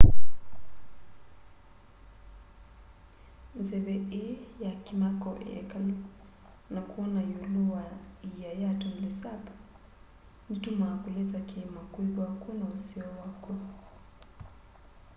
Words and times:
nzeve 3.59 3.95
ii 4.19 4.27
ya 4.65 4.71
kimako 4.85 5.29
ya 5.49 5.55
ikalu 5.63 5.95
na 6.73 6.81
kwona 6.89 7.21
iulu 7.31 7.63
wa 7.73 7.85
iia 8.29 8.51
ya 8.61 8.69
tonle 8.79 9.11
sap 9.21 9.43
nitumaa 10.49 10.95
kulisa 11.01 11.39
kiima 11.49 11.81
kwithwa 11.93 12.27
kwi 12.41 12.51
na 12.59 12.65
useo 12.75 13.07
wakw'o 13.19 13.55